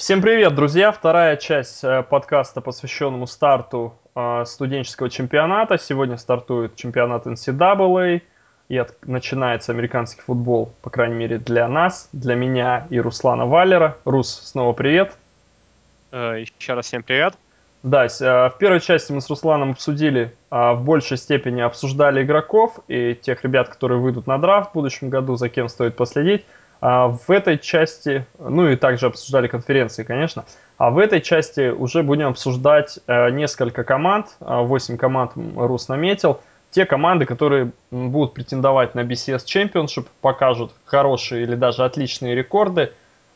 [0.00, 0.92] Всем привет, друзья!
[0.92, 5.76] Вторая часть э, подкаста, посвященному старту э, студенческого чемпионата.
[5.76, 8.22] Сегодня стартует чемпионат NCAA
[8.70, 13.98] и от, начинается американский футбол, по крайней мере для нас, для меня и Руслана Валера.
[14.06, 15.18] Рус, снова привет!
[16.12, 17.34] Э, еще раз всем привет!
[17.82, 23.42] Да, в первой части мы с Русланом обсудили, в большей степени обсуждали игроков и тех
[23.44, 26.44] ребят, которые выйдут на драфт в будущем году, за кем стоит последить.
[26.80, 30.44] А в этой части, ну и также обсуждали конференции, конечно,
[30.78, 36.40] а в этой части уже будем обсуждать э, несколько команд, 8 команд Рус наметил,
[36.70, 42.92] те команды, которые будут претендовать на BCS Championship, покажут хорошие или даже отличные рекорды.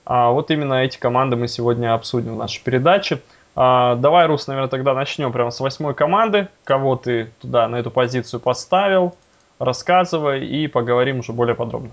[0.07, 3.21] А вот именно эти команды мы сегодня обсудим в нашей передаче.
[3.57, 6.49] А, давай, Рус, наверное, тогда начнем прямо с восьмой команды.
[6.65, 9.17] Кого ты туда на эту позицию поставил,
[9.59, 11.91] рассказывай и поговорим уже более подробно.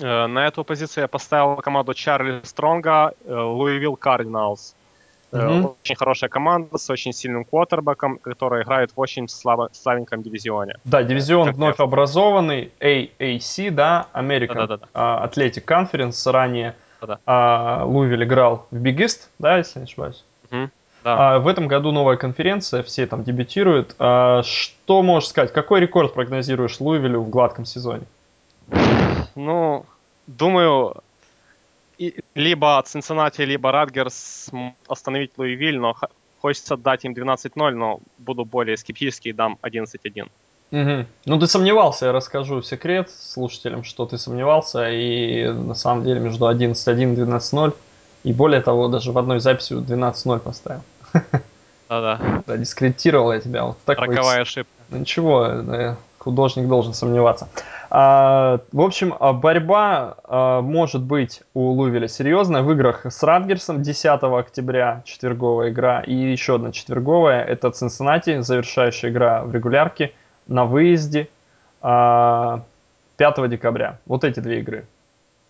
[0.00, 4.74] Э, на эту позицию я поставил команду Чарли Стронга, Луивилл Кардиналс.
[5.30, 5.76] Угу.
[5.82, 10.76] Очень хорошая команда с очень сильным квотербеком, который играет в очень слабо, слабеньком дивизионе.
[10.84, 11.84] Да, дивизион как вновь я...
[11.84, 14.78] образованный, AAC, да, American да.
[14.94, 16.74] Athletic Conference, ранее.
[17.00, 20.24] Луивилл играл в East, да, если не ошибаюсь.
[20.50, 20.70] Угу.
[21.04, 21.34] Да.
[21.34, 23.94] А, в этом году новая конференция, все там дебютируют.
[23.98, 28.04] А, что можешь сказать, какой рекорд прогнозируешь Луивиллю в гладком сезоне?
[29.38, 29.86] Ну,
[30.26, 30.96] думаю,
[32.34, 34.50] либо Цинциннати, либо Радгерс
[34.88, 35.94] остановить Луивиль, но
[36.40, 40.28] хочется дать им 12-0, но буду более скептический и дам 11-1.
[40.70, 41.06] Угу.
[41.26, 46.44] Ну, ты сомневался, я расскажу секрет слушателям, что ты сомневался, и на самом деле между
[46.50, 47.72] 11-1 и 12-0,
[48.24, 50.82] и более того, даже в одной записи 12-0 поставил.
[51.88, 52.42] Да-да.
[52.46, 53.64] Да, дискредитировал я тебя.
[53.64, 54.08] Вот такой...
[54.08, 54.70] Роковая ошибка.
[54.90, 57.48] Ну ничего, художник должен сомневаться.
[57.90, 62.62] А, в общем, а, борьба а, может быть у Лувеля серьезная.
[62.62, 67.42] В играх с Радгерсом 10 октября четверговая игра и еще одна четверговая.
[67.44, 70.12] Это Цинциннати, завершающая игра в регулярке
[70.46, 71.28] на выезде
[71.80, 72.60] 5
[73.16, 73.98] декабря.
[74.06, 74.86] Вот эти две игры.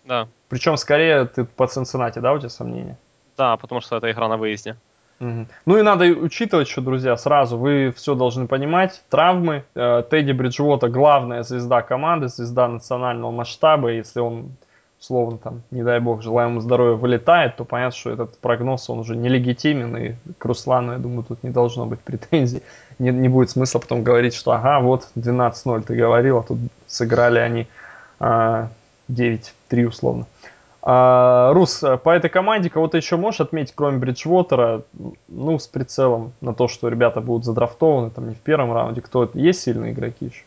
[0.05, 0.27] Да.
[0.47, 2.97] Причем скорее ты по Цинциннати, да, у тебя сомнения?
[3.37, 4.77] Да, потому что это игра на выезде.
[5.19, 9.01] Ну и надо учитывать, что, друзья, сразу вы все должны понимать.
[9.09, 9.63] Травмы.
[9.75, 13.89] Э, Тедди Бриджвота главная звезда команды, звезда национального масштаба.
[13.89, 14.51] Если он,
[14.99, 18.99] условно, там, не дай бог, желаем ему здоровья, вылетает, то понятно, что этот прогноз, он
[18.99, 19.97] уже нелегитимен.
[19.97, 22.63] И к Руслану, я думаю, тут не должно быть претензий.
[22.99, 27.39] Не, не будет смысла потом говорить, что ага, вот 12-0 ты говорил, а тут сыграли
[27.39, 27.67] они
[28.19, 28.67] а,
[29.09, 30.25] 9-3 условно.
[30.81, 34.83] А, Рус, по этой команде кого-то еще можешь отметить, кроме Бриджвотера,
[35.27, 39.29] ну, с прицелом на то, что ребята будут задрафтованы там не в первом раунде, кто
[39.33, 40.43] есть сильные игроки еще?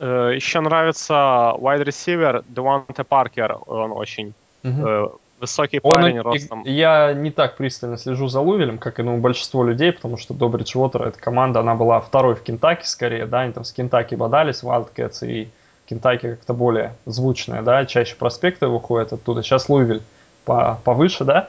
[0.00, 4.34] Э, еще нравится wide receiver Деванте Паркер, он очень
[4.64, 5.12] угу.
[5.40, 6.62] высокий парень он, ростом.
[6.64, 10.48] Я не так пристально слежу за Лувелем, как и ну, большинство людей, потому что до
[10.48, 14.64] Бриджвотера эта команда, она была второй в Кентаки скорее, да, они там с Кентаки бодались,
[14.64, 15.48] Wildcats и
[15.88, 19.42] Кентаки как-то более звучная, да, чаще проспекты выходят оттуда.
[19.42, 20.02] Сейчас Луивиль
[20.44, 21.48] по, повыше, да.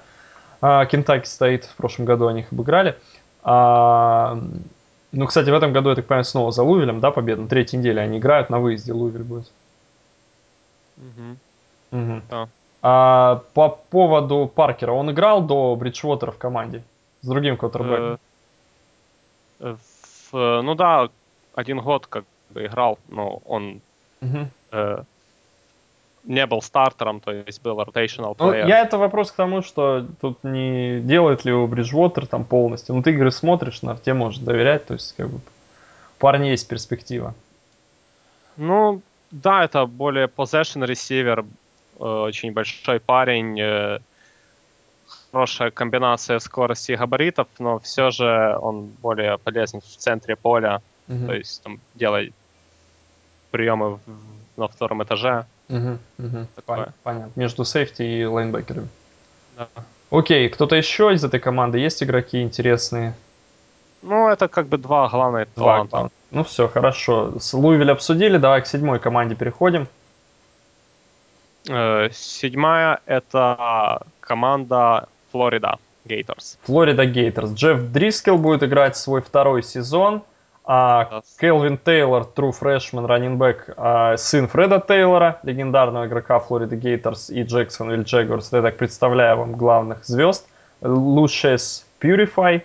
[0.62, 2.96] А, Кентаки стоит, в прошлом году они их обыграли.
[3.44, 4.40] А,
[5.12, 7.42] ну, кстати, в этом году, я так понимаю, снова за Луивилем, да, победа.
[7.42, 9.52] На третьей неделе они играют, на выезде Луивиль будет.
[10.98, 12.00] Угу.
[12.00, 12.22] Угу.
[12.30, 12.48] Да.
[12.82, 16.84] А, по поводу Паркера, он играл до Бриджвотера в команде
[17.22, 18.20] с другим квотербеком?
[19.60, 19.76] Э,
[20.32, 21.10] ну да,
[21.56, 23.82] один год как бы играл, но он
[24.22, 25.06] Угу.
[26.26, 28.64] Не был стартером, то есть был rotational ну, player.
[28.64, 32.94] Ну, я это вопрос к тому, что тут не делает ли его Бриджвотер там полностью.
[32.96, 36.68] Ну, ты игры смотришь, на тебе можешь доверять, то есть как бы у парня есть
[36.68, 37.34] перспектива.
[38.58, 41.46] Ну, да, это более possession receiver,
[42.00, 44.00] э, очень большой парень, э,
[45.32, 51.28] хорошая комбинация скорости и габаритов, но все же он более полезен в центре поля, угу.
[51.28, 52.34] то есть там делать
[53.52, 54.00] приемы
[54.58, 55.46] на втором этаже.
[55.70, 56.48] Угу, угу.
[56.56, 56.94] Такое.
[57.04, 57.32] Понятно.
[57.36, 58.88] Между сейфти и лайнбекерами.
[59.58, 59.68] Да.
[60.12, 61.80] Окей, кто-то еще из этой команды?
[61.80, 63.14] Есть игроки интересные?
[64.02, 66.16] Ну, это как бы два главных два таланта.
[66.32, 67.40] Ну все, хорошо.
[67.40, 69.88] С Луивиль обсудили, давай к седьмой команде переходим.
[71.68, 76.58] Э, седьмая это команда Флорида Гейтерс.
[76.64, 77.52] Флорида Гейтерс.
[77.52, 80.24] Джефф Дрискел будет играть свой второй сезон.
[80.72, 87.42] А Келвин Тейлор, true freshman, раннинбэк, а, сын Фреда Тейлора, легендарного игрока Флорида Гейтерс и
[87.42, 88.54] Джексонвилл Джегорс.
[88.54, 90.48] Я так представляю вам главных звезд.
[90.82, 92.62] Лучшес Purify,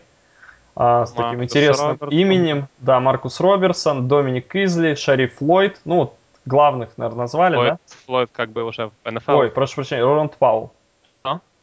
[0.76, 2.10] а, с Маркус таким интересным Робертсон.
[2.10, 2.68] именем.
[2.80, 5.80] Да, Маркус Роберсон, Доминик Изли, Шариф Флойд.
[5.86, 6.12] Ну,
[6.44, 7.78] главных, наверное, назвали, Флойд, да?
[8.04, 9.32] Флойд как бы уже в НФЛ.
[9.32, 10.72] Ой, прошу прощения, Роланд Паул.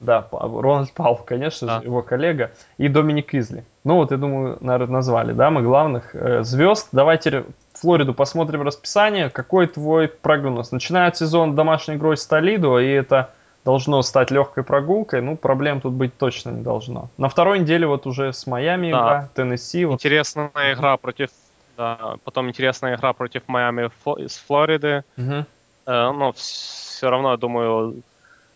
[0.02, 1.80] Да, Рональд Пауэлл, конечно да.
[1.80, 3.64] же, его коллега, и Доминик Изли.
[3.84, 6.90] Ну вот, я думаю, наверное, назвали, да, мы главных э, звезд.
[6.92, 9.30] Давайте Флориду посмотрим расписание.
[9.30, 10.72] Какой твой прогноз?
[10.72, 13.30] Начинает сезон домашней игрой с Толидо, и это
[13.64, 15.22] должно стать легкой прогулкой.
[15.22, 17.10] Ну, проблем тут быть точно не должно.
[17.18, 18.98] На второй неделе вот уже с Майами да.
[18.98, 19.86] игра, Теннесси.
[19.86, 19.96] Вот.
[19.96, 21.30] Интересная игра против...
[21.78, 23.90] Да, потом интересная игра против Майами
[24.20, 25.04] из Флориды.
[25.18, 25.46] Угу.
[25.86, 28.02] Э, но все равно, я думаю,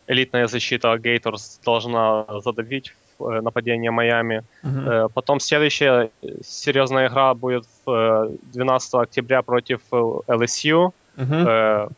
[0.07, 4.43] элитная защита Гейторс должна задавить э, нападение Майами.
[4.63, 5.09] Uh-huh.
[5.13, 6.09] Потом следующая
[6.43, 10.91] серьезная игра будет 12 октября против LSU.
[11.17, 11.91] Uh-huh.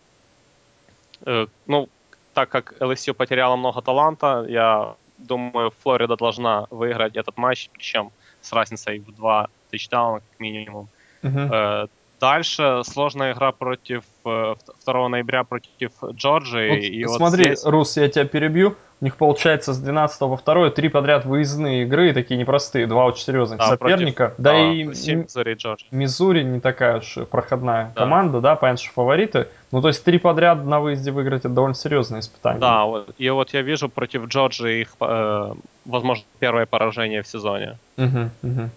[1.66, 1.90] Ну,
[2.34, 8.12] так как LSU потеряла много таланта, я думаю, Флорида должна выиграть этот матч, причем
[8.42, 10.88] с разницей в два тачдауна как минимум.
[11.24, 11.90] Uh-huh.
[12.20, 14.56] Дальше сложная игра против 2
[14.86, 16.70] э, ноября против Джорджии.
[16.70, 17.66] Вот, и смотри, вот здесь...
[17.66, 18.76] Рус, я тебя перебью.
[19.00, 23.26] У них получается с 12 по 2 три подряд выездные игры, такие непростые, два очень
[23.26, 24.30] серьезных да, соперника.
[24.30, 25.86] Против, да, да и Миссури, Джорджи.
[25.92, 28.02] Миссури не такая уж проходная да.
[28.02, 29.50] команда, да, понятно, что фавориты.
[29.72, 32.60] Ну, то есть три подряд на выезде выиграть это довольно серьезное испытание.
[32.60, 35.54] Да, вот, и вот я вижу против Джорджии, э,
[35.86, 37.78] возможно, первое поражение в сезоне.
[37.98, 38.70] Угу, угу.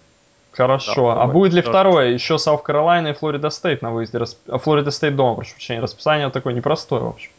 [0.53, 1.15] Хорошо.
[1.15, 2.09] Да, а будет ли второе?
[2.11, 4.21] Еще South Carolina и Florida State на выезде.
[4.47, 5.81] Florida State дома, прошу прощения.
[5.81, 7.31] Расписание такое непростое, в общем.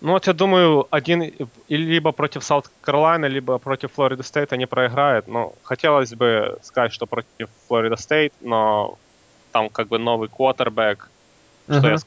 [0.00, 1.32] Ну вот я думаю, один
[1.68, 5.28] либо против South Carolina, либо против Florida State они проиграют.
[5.28, 8.98] Но хотелось бы сказать, что против Florida State, но
[9.52, 11.08] там как бы новый квотербек,
[11.64, 11.90] что uh-huh.
[11.90, 11.98] я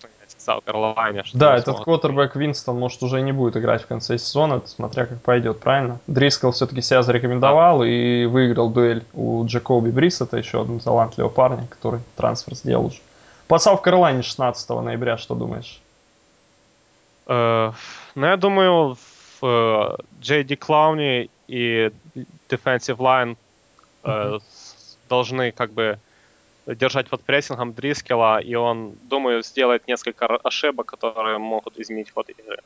[0.47, 1.23] Саут Каролайне.
[1.33, 5.59] Да, этот квотербек Винстон, может, уже не будет играть в конце сезона, смотря как пойдет,
[5.59, 5.99] правильно?
[6.07, 7.85] Дрискл все-таки себя зарекомендовал да.
[7.85, 12.99] и выиграл дуэль у Джакоби Брис, это еще один талантливый парень, который трансфер сделал уже.
[13.49, 15.81] По Саут Каролайне 16 ноября, что думаешь?
[17.25, 17.73] Uh,
[18.15, 21.91] ну, я думаю, в uh, Джей Ди Клауни и
[22.47, 23.35] Defensive Line
[24.03, 24.41] uh,
[25.09, 25.99] должны как бы
[26.75, 32.59] держать под прессингом Дрискела, и он, думаю, сделает несколько ошибок, которые могут изменить ход игры.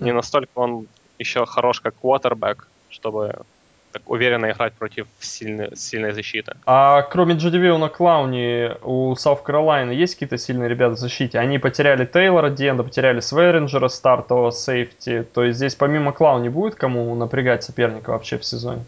[0.00, 0.86] Не настолько он
[1.18, 3.44] еще хорош как квотербек, чтобы
[3.92, 6.56] так уверенно играть против сильной, сильной защиты.
[6.66, 11.38] А кроме Джудивиона Клауни у Саут Каролайна есть какие-то сильные ребята в защите?
[11.38, 15.24] Они потеряли Тейлора Диэнда, потеряли Сверинджера, стартового сейфти.
[15.32, 18.84] То есть здесь помимо Клауни будет кому напрягать соперника вообще в сезоне?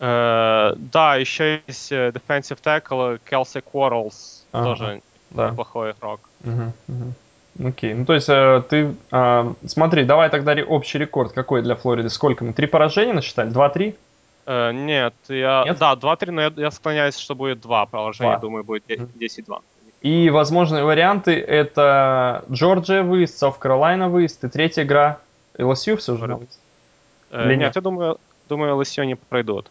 [0.00, 5.50] Э, да, еще есть э, defensive tackle Келси Quarles, ага, тоже да.
[5.50, 6.20] неплохой игрок.
[6.44, 7.68] Угу, угу.
[7.68, 12.10] Окей, ну то есть э, ты, э, смотри, давай тогда общий рекорд какой для Флориды?
[12.10, 12.52] Сколько мы?
[12.52, 13.50] Три поражения насчитали?
[13.50, 13.96] Два-три?
[14.46, 15.78] Э, нет, я, нет?
[15.78, 18.40] да, два-три, но я, я склоняюсь, что будет два поражения, 2.
[18.40, 19.60] думаю, будет 10-2.
[20.02, 25.18] И возможные варианты это Джорджия выезд, Саут Каролайна выезд и третья игра
[25.58, 26.38] LSU все же?
[27.32, 28.18] Э, нет, нет, я думаю,
[28.48, 29.70] думаю, LSU не пройдут.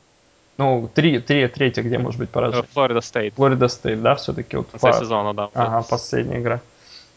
[0.58, 2.68] Ну, три, три, третья, где может быть поражение?
[2.74, 3.36] Florida State.
[3.36, 4.58] Florida State, да, все-таки?
[4.58, 4.92] Вот по...
[4.94, 5.50] сезона, да.
[5.54, 6.62] Ага, последняя игра.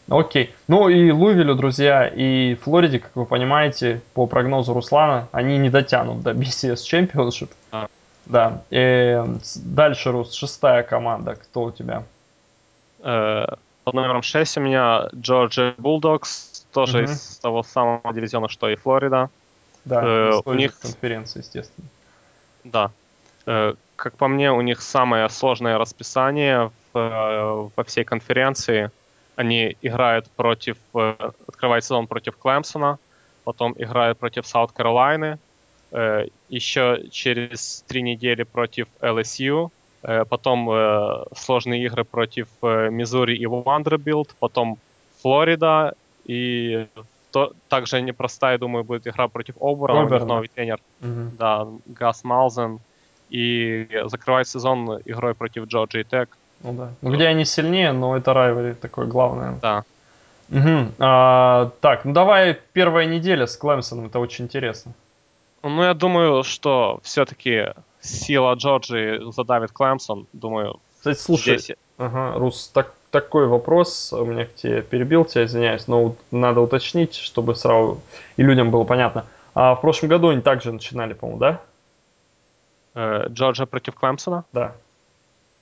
[0.09, 0.53] Окей.
[0.67, 6.21] Ну и Луивилю, друзья, и Флориде, как вы понимаете, по прогнозу Руслана, они не дотянут
[6.21, 7.49] до BCS Championship.
[7.71, 7.87] А.
[8.25, 8.61] Да.
[8.69, 9.23] И
[9.55, 11.35] дальше, Рус, шестая команда.
[11.35, 12.03] Кто у тебя?
[12.99, 13.45] Э,
[13.83, 17.05] под номером 6 у меня Джорджия Bulldogs, тоже угу.
[17.05, 19.29] из того самого дивизиона, что и Флорида.
[19.85, 21.87] Да, э, у них конференция, естественно.
[22.63, 22.91] Да.
[23.45, 28.91] Э, как по мне, у них самое сложное расписание в, э, во всей конференции.
[29.35, 32.97] Они играют против, э, открывают сезон против Клемсона,
[33.43, 35.39] потом играют против Саут Каролайны,
[36.47, 39.73] еще через три недели против ЛСЮ,
[40.29, 44.77] потом сложные игры против Миссури и Вандербилт, потом
[45.21, 46.87] Флорида, и
[47.31, 51.31] то, также непростая, думаю, будет игра против Оберна, у них новый тренер, угу.
[51.37, 52.79] да, Гас Малзен,
[53.31, 56.37] и закрывать сезон игрой против Джорджии Тек.
[56.63, 56.89] Ну да.
[57.01, 59.57] Ну, где они сильнее, но это rivalry такое главное.
[59.61, 59.83] Да.
[60.51, 60.91] Угу.
[60.99, 64.91] А, так, ну давай первая неделя с Клемсоном, это очень интересно.
[65.63, 67.67] Ну, я думаю, что все-таки
[68.01, 70.79] сила Джорджии задавит Клемсон, думаю.
[70.97, 71.77] Кстати, слушай, здесь...
[71.97, 77.15] ага, Рус, так, такой вопрос, у меня к тебе перебил тебя, извиняюсь, но надо уточнить,
[77.15, 78.01] чтобы сразу
[78.37, 79.25] и людям было понятно.
[79.53, 81.61] А в прошлом году они также начинали, по-моему, да?
[82.93, 84.43] Э, Джорджа против Клемсона?
[84.53, 84.73] Да.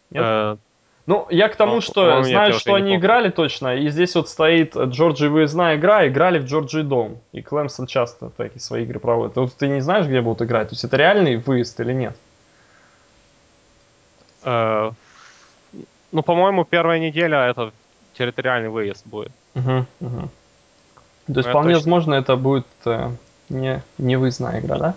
[0.10, 0.24] Нет?
[0.26, 0.58] Э,
[1.06, 4.78] ну, я к тому, ну, что знаю, что они играли точно, и здесь вот стоит
[4.78, 9.36] Джорджи выездная игра, играли в Джорджи дом, и Клемсон часто такие свои игры проводит.
[9.36, 10.70] Вот ты не знаешь, где будут играть?
[10.70, 12.16] То есть это реальный выезд или нет?
[14.44, 14.92] Э,
[16.12, 17.72] ну, по-моему, первая неделя это
[18.14, 19.32] территориальный выезд будет.
[19.56, 20.30] Угу, угу.
[21.26, 21.78] То есть, вполне точно...
[21.80, 23.10] возможно, это будет э,
[23.50, 24.96] не, не выездная игра, да?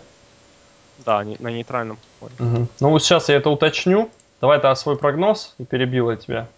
[1.04, 2.32] Да, не, на нейтральном поле.
[2.38, 2.68] Угу.
[2.80, 4.10] Ну вот сейчас я это уточню.
[4.40, 6.48] Давай тогда свой прогноз и перебил я тебя.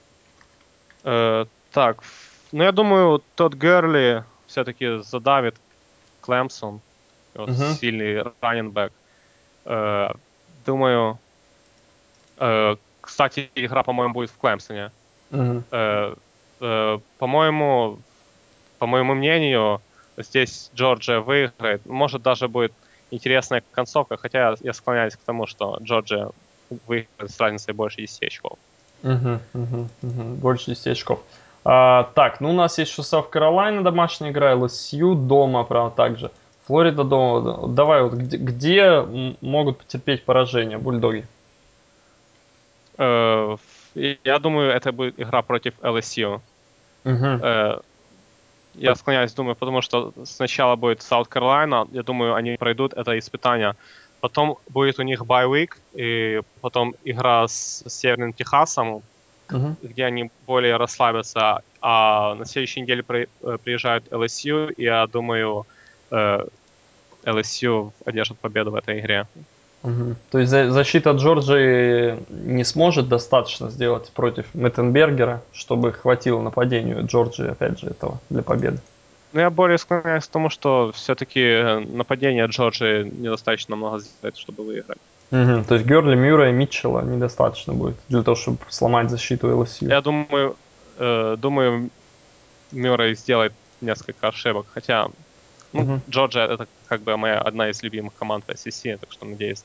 [1.05, 2.03] Э, так,
[2.53, 5.57] ну я думаю, тот Герли все-таки задавит
[6.23, 6.81] Клемсон.
[7.35, 7.63] Вот угу.
[7.81, 8.93] Сильный раненбэк.
[9.65, 10.13] Э,
[10.65, 11.19] думаю,
[12.39, 14.91] э, кстати, игра, по-моему, будет в Клемсоне.
[15.31, 15.63] Угу.
[15.71, 16.15] Э,
[16.61, 17.99] э, по-моему,
[18.79, 19.83] по моему мнению,
[20.17, 21.85] здесь Джорджия выиграет.
[21.87, 22.73] Может, даже будет
[23.15, 26.31] интересная концовка, хотя я склоняюсь к тому, что Джорджия
[26.87, 28.59] выиграет с разницей больше 10 очков.
[29.03, 30.23] Угу, угу, угу.
[30.35, 31.21] Больше 10 очков.
[31.65, 36.31] А, так, ну у нас есть Саут Каролайна домашняя игра, ЛСЮ дома, правда, также.
[36.67, 37.69] Флорида дома.
[37.69, 39.01] Давай, вот где, где
[39.41, 41.27] могут потерпеть поражение бульдоги?
[42.97, 43.57] Э,
[43.95, 46.41] я думаю, это будет игра против LSU.
[47.05, 47.83] Угу.
[48.75, 53.19] Э, я склоняюсь, думаю, потому что сначала будет Саут Каролайна, я думаю, они пройдут это
[53.19, 53.75] испытание.
[54.21, 59.03] Потом будет у них байвик, и потом игра с Северным Техасом,
[59.49, 59.75] uh-huh.
[59.83, 61.61] где они более расслабятся.
[61.81, 65.67] А на следующей неделе при, э, приезжают LSU, и я думаю,
[66.11, 66.47] э,
[67.25, 69.27] LSU одержит победу в этой игре.
[69.85, 70.17] Угу.
[70.31, 77.79] То есть защита Джорджии не сможет достаточно сделать против Меттенбергера, чтобы хватило нападению Джорджии, опять
[77.79, 78.79] же, этого для победы?
[79.35, 84.65] Ну, я более склоняюсь к тому, что все-таки э, нападение Джорджии недостаточно много сделать, чтобы
[84.65, 84.99] выиграть.
[85.31, 85.65] Угу.
[85.69, 89.89] То есть Герли, Мюра и Митчелла недостаточно будет для того, чтобы сломать защиту ЛСЮ?
[89.89, 90.57] Я думаю,
[90.99, 91.91] э, думаю,
[92.73, 95.09] Мюррей сделает несколько ошибок, хотя
[95.75, 96.01] ну, угу.
[96.09, 99.65] Джорджия это как бы моя одна из любимых команд SEC, так что надеюсь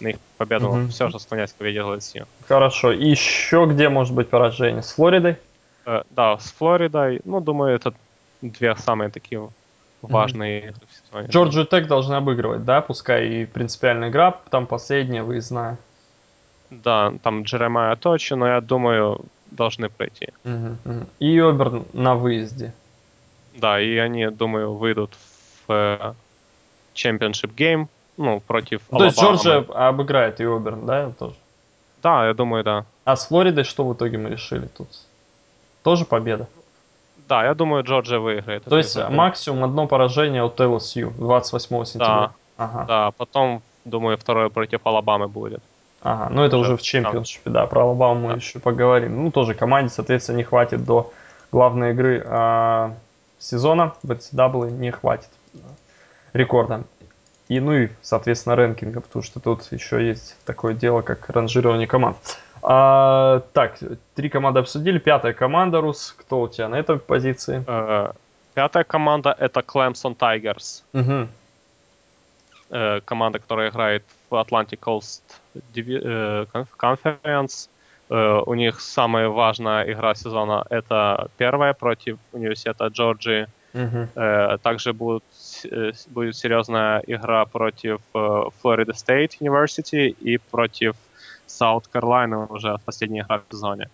[0.00, 0.68] на их победу.
[0.68, 0.88] Угу.
[0.88, 2.26] Все же склоняюсь к победе LSU.
[2.46, 2.92] Хорошо.
[2.92, 4.82] И еще где может быть поражение?
[4.82, 5.36] С Флоридой?
[5.86, 7.20] Э, да, с Флоридой.
[7.24, 7.94] Ну, думаю, это
[8.42, 9.48] две самые такие
[10.02, 10.74] важные
[11.06, 11.28] сезоне.
[11.28, 12.80] Джорджию Тек должны обыгрывать, да?
[12.80, 15.78] Пускай и принципиальная игра, там последняя выездная.
[16.70, 20.28] Да, там Джеремая Точи, но я думаю, должны пройти.
[20.44, 21.06] Угу.
[21.20, 22.72] И Оберн на выезде.
[23.56, 25.35] Да, и они, думаю, выйдут в
[25.66, 26.14] в
[26.94, 31.34] Championship Game, ну, против То есть Джорджия обыграет и Оберн, да, тоже?
[32.02, 32.84] Да, я думаю, да.
[33.04, 34.88] А с Флоридой что в итоге мы решили тут?
[35.82, 36.48] Тоже победа?
[37.28, 38.64] Да, я думаю, Джорджия выиграет.
[38.64, 39.12] То есть победу.
[39.12, 42.06] максимум одно поражение от LSU 28 сентября?
[42.06, 42.84] Да, ага.
[42.86, 45.62] да, потом, думаю, второе против Алабамы будет.
[46.02, 48.34] Ага, ну это уже, уже в чемпионшипе, да, про Алабаму да.
[48.34, 49.24] мы еще поговорим.
[49.24, 51.12] Ну, тоже команде, соответственно, не хватит до
[51.50, 52.94] главной игры а,
[53.38, 55.30] сезона в NCAA не хватит
[56.32, 56.84] рекорда.
[57.48, 62.16] И, ну и, соответственно, рэнкинга, потому что тут еще есть такое дело, как ранжирование команд.
[62.62, 63.78] А, так,
[64.14, 64.98] три команды обсудили.
[64.98, 66.14] Пятая команда, Рус.
[66.18, 67.62] Кто у тебя на этой позиции?
[67.66, 68.12] Э,
[68.54, 70.82] пятая команда это Clemson Tigers.
[70.92, 71.28] Угу.
[73.04, 75.22] команда, которая играет в Atlantic Coast
[76.78, 77.68] Conference.
[78.08, 83.46] Э, у них самая важная игра сезона это первая против университета Джорджии.
[83.76, 84.58] Uh-huh.
[84.58, 85.22] Также будет,
[85.70, 90.94] э, будет серьезная игра против Florida State University и против
[91.46, 93.88] South Carolina уже последняя игра в сезоне.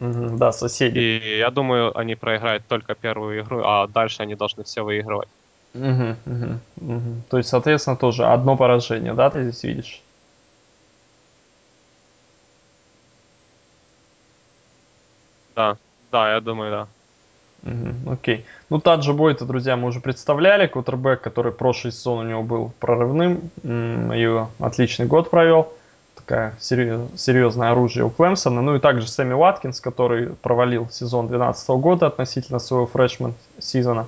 [0.00, 0.36] Uh-huh.
[0.38, 0.98] Да, соседи.
[0.98, 5.28] И я думаю, они проиграют только первую игру, а дальше они должны все выигрывать.
[5.74, 7.22] Угу, угу, угу.
[7.28, 10.00] То есть, соответственно, тоже одно поражение, да, ты здесь видишь?
[15.54, 15.76] Да,
[16.10, 16.88] да, я думаю, да.
[17.64, 18.44] Угу, окей.
[18.70, 20.66] Ну, Таджа Бойта, друзья, мы уже представляли.
[20.66, 23.50] Кутербэк, который прошлый сезон у него был прорывным.
[23.64, 25.72] И отличный год провел.
[26.14, 28.60] Такая серьезное оружие у Клемсона.
[28.60, 34.06] Ну и также Сэмми Уаткинс, который провалил сезон 2012 года относительно своего фрешмен сезона,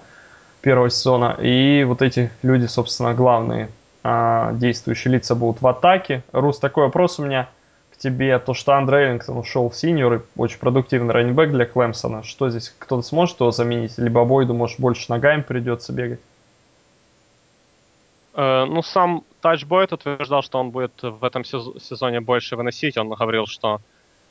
[0.60, 1.36] первого сезона.
[1.40, 3.70] И вот эти люди, собственно, главные
[4.02, 6.22] а, действующие лица будут в атаке.
[6.32, 7.48] Рус, такой вопрос у меня–
[8.00, 12.22] тебе то, что Андре Эллингтон ушел в синьор, и очень продуктивный раннинбэк для Клемсона.
[12.22, 13.98] Что здесь, кто-то сможет его заменить?
[13.98, 16.20] Либо Бойду, может, больше ногами придется бегать?
[18.34, 22.96] Э, ну, сам Тач Бойд утверждал, что он будет в этом сезоне больше выносить.
[22.96, 23.80] Он говорил, что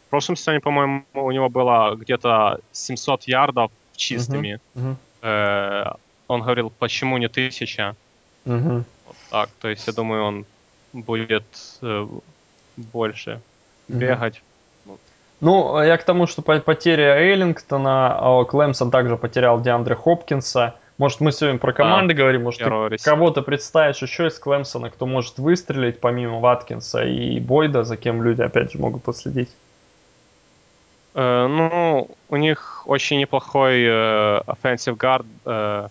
[0.07, 4.59] в прошлом сезоне, по-моему, у него было где-то 700 ярдов чистыми.
[4.75, 5.97] Uh-huh, uh-huh.
[6.27, 7.95] он говорил, почему не тысяча?
[8.45, 8.83] Uh-huh.
[9.05, 10.45] Вот так, то есть я думаю, он
[10.93, 11.45] будет
[11.83, 12.07] э,
[12.77, 13.41] больше
[13.89, 14.41] бегать.
[15.41, 20.75] Ну, я к тому, что потеря Эйлингтона, а Клемсон также потерял Диандре Хопкинса.
[20.97, 25.05] Может, мы сегодня про команды да, говорим, может, ты кого-то представишь еще из Клемсона, кто
[25.05, 29.49] может выстрелить помимо Ваткинса и Бойда, за кем люди, опять же, могут последить?
[31.15, 35.87] Э, ну, у них очень неплохой э, offensive guard э,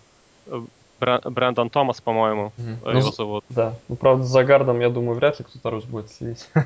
[0.99, 2.71] Брэндон Томас, по-моему, Мгм.
[2.89, 3.43] его Ну, зовут.
[3.49, 3.73] Да.
[3.87, 6.49] Ну, правда, за гардом, я думаю, вряд ли кто-то рус будет следить.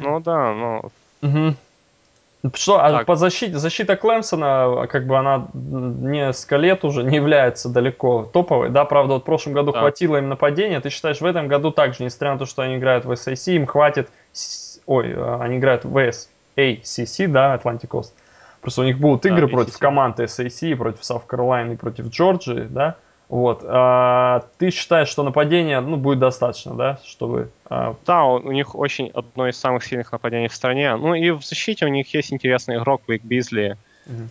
[0.00, 0.82] Ну да, ну,
[1.22, 1.56] Мгм.
[2.54, 3.06] Что, а Так.
[3.06, 8.68] по защите, защита Клемсона, как бы она м, несколько лет уже не является далеко топовой,
[8.70, 9.80] да, правда, вот в прошлом году Да.
[9.80, 13.04] хватило им нападения, ты считаешь, в этом году также, несмотря на то, что они играют
[13.04, 14.10] в SAC, им хватит,
[14.86, 18.12] ой, а, они играют в SACC, да, Atlantic Coast,
[18.60, 19.78] просто у них будут Да, игры против ACC.
[19.80, 22.96] команд SAC, против South Carolina и против Джорджии, да,
[23.28, 28.76] вот, а, ты считаешь, что нападения, ну, будет достаточно, да, чтобы, а, да, у них
[28.76, 30.94] очень одно из самых сильных нападений в стране.
[30.96, 34.30] Ну и в защите у них есть интересный игрок, Вик Бизли, мгм.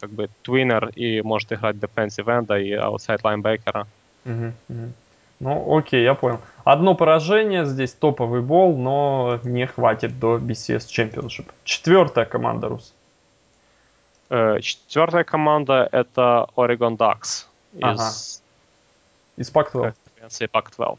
[0.00, 3.86] как бы твиннер и может играть defensive энда и аутсайд лайнбекера.
[4.24, 4.92] Мгм, мгм.
[5.40, 6.40] Ну, окей, я понял.
[6.64, 11.46] Одно поражение, здесь топовый бол, но не хватит до BCS Championship.
[11.64, 12.94] Четвертая команда, Рус.
[14.30, 17.46] Э, Четвертая команда это Oregon Ducks
[17.80, 18.08] Ага.
[18.08, 18.42] из
[19.36, 19.94] Из Pac-12.
[20.04, 20.98] конференции Pac-12.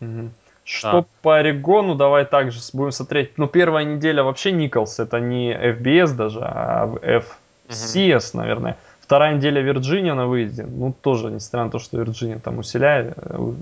[0.00, 0.32] Мгм.
[0.64, 3.36] Что по Орегону, давай также будем смотреть.
[3.36, 6.86] Ну, первая неделя вообще Николс, это не FBS даже, а
[7.68, 8.76] FCS, наверное.
[9.00, 10.64] Вторая неделя Вирджиния на выезде.
[10.64, 13.52] Ну, тоже, несмотря на то, что Вирджиния там усиляет, э,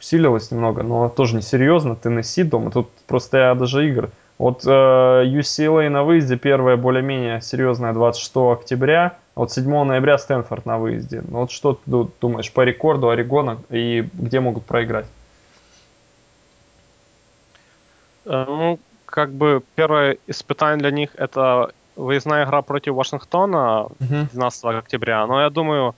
[0.00, 1.94] усилилась немного, но тоже несерьезно.
[1.94, 4.10] Теннесси дома, тут просто я даже игр.
[4.38, 10.78] Вот э, UCLA на выезде первая более-менее серьезная 26 октября, вот 7 ноября Стэнфорд на
[10.78, 11.22] выезде.
[11.28, 15.06] Ну, вот что ты ду- думаешь по рекорду Орегона и где могут проиграть?
[18.26, 24.28] Э, Ну, как бы первое испытание для них это выездная игра против Вашингтона Мгм.
[24.32, 25.26] 12 октября.
[25.26, 25.94] Но я думаю,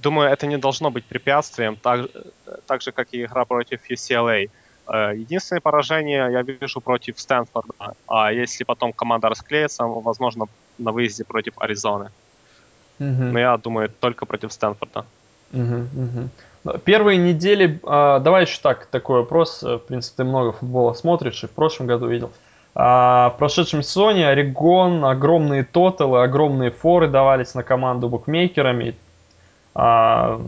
[0.00, 4.48] думаю, это не должно быть препятствием, так, э, так же, как и игра против UCLA.
[4.92, 7.94] Э, Единственное поражение я вижу против Стэнфорда.
[8.08, 10.46] А если потом команда расклеится, возможно,
[10.78, 12.10] на выезде против Аризоны.
[12.98, 13.32] Мгм.
[13.32, 15.04] Но я думаю, только против Стэнфорда.
[15.52, 16.30] Мгм.
[16.64, 20.92] Ну, Первые недели, а, давай еще так, такой вопрос, э, в принципе, ты много футбола
[20.92, 22.30] смотришь и в прошлом году видел.
[22.74, 28.94] А, в прошедшем сезоне Орегон, огромные тоталы, огромные форы давались на команду букмекерами.
[29.74, 30.40] А,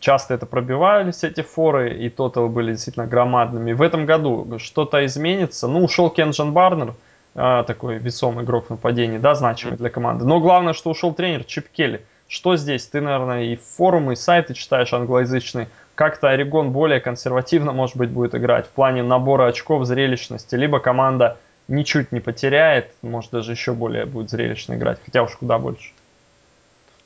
[0.00, 3.72] часто это пробивались, эти форы, и тоталы были действительно громадными.
[3.72, 5.68] В этом году что-то изменится.
[5.68, 6.94] Ну, ушел Кенджан Барнер,
[7.34, 10.24] а, такой весомый игрок в нападении, да, значимый для команды.
[10.24, 12.04] Но главное, что ушел тренер Чип Келли.
[12.26, 12.86] Что здесь?
[12.86, 15.68] Ты, наверное, и форумы, и сайты читаешь англоязычные.
[15.94, 20.54] Как-то Орегон более консервативно, может быть, будет играть в плане набора очков, зрелищности.
[20.54, 24.98] Либо команда ничуть не потеряет, может, даже еще более будет зрелищно играть.
[25.04, 25.92] Хотя уж куда больше.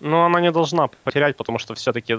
[0.00, 2.18] Но она не должна потерять, потому что все-таки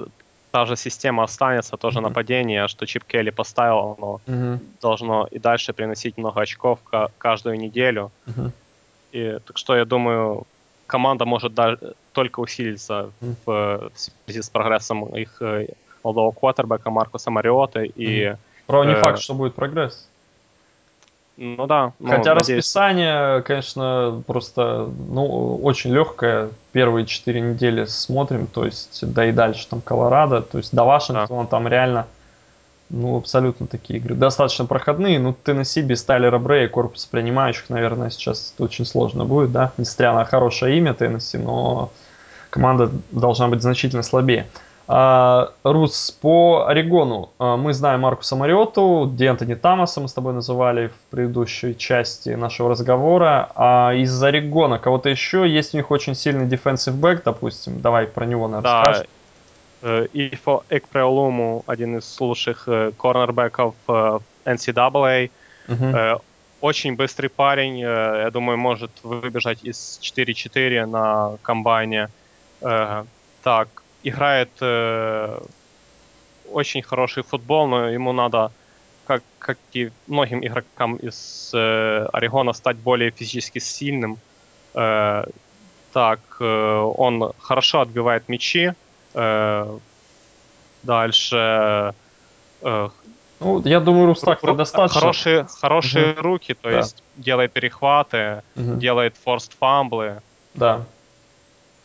[0.55, 2.07] та же система останется, тоже Мгм.
[2.09, 4.59] нападение, что Чип Келли поставил, оно Мгм.
[4.81, 8.09] должно и дальше приносить много очков ка- каждую неделю.
[8.25, 8.51] Мгм.
[9.15, 10.43] И, так что я думаю,
[10.87, 11.77] команда может да-
[12.13, 13.35] только усилиться Мгм.
[13.45, 15.67] в, э, в связи с прогрессом их э,
[16.03, 17.81] молодого квотербека Маркуса Мариота.
[17.83, 18.35] И,
[18.67, 20.07] Правда, не Э, факт, что будет прогресс.
[21.37, 26.49] Ну да, ну, Хотя надеюсь, расписание, конечно, просто ну, очень легкое.
[26.71, 31.45] Первые четыре недели смотрим, то есть, да и дальше там Колорадо, то есть до Вашингтона
[31.47, 32.07] там реально,
[32.89, 34.15] ну, абсолютно такие игры.
[34.15, 39.73] Достаточно проходные, ну, Теннесси без Тайлера Брэя, корпуса принимающих, наверное, сейчас очень сложно будет, да,
[39.77, 41.91] несмотря на хорошее имя Теннесси, но
[42.49, 44.47] команда должна быть значительно слабее.
[44.87, 50.87] А, Рус, по Орегону а, мы знаем Маркуса Мариоту, Диантони Тамаса мы с тобой называли
[50.87, 53.49] в предыдущей части нашего разговора.
[53.55, 55.49] А из Орегона кого-то еще?
[55.49, 57.81] Есть у них очень сильный defensive back, допустим.
[57.81, 59.07] Давай про него, наверное, Да, скажешь.
[59.81, 63.73] э, Ифо Экпреолуму, один из лучших э, корнербеков
[64.45, 65.31] NCAA.
[65.67, 66.15] Э,
[66.61, 72.09] Очень быстрый парень, я думаю, может выбежать из 4-4 на комбайне.
[72.59, 73.67] Так,
[74.05, 75.39] играет э,
[76.51, 78.51] очень хороший футбол, но ему надо,
[79.07, 84.17] как, как и многим игрокам из э, Орегона, стать более физически сильным.
[84.75, 85.23] Э,
[85.93, 86.45] Так, э,
[86.97, 88.71] он хорошо отбивает мячи.
[89.13, 89.79] Э,
[90.83, 91.93] Дальше
[92.61, 92.89] э,
[93.39, 94.99] Ну, я думаю, Рус так Ру- достаточно.
[94.99, 96.77] Хорошие, хорошие руки, то Да.
[96.77, 98.79] есть делает перехваты, Мгм.
[98.79, 100.21] делает forced fumble ы.
[100.53, 100.85] Да.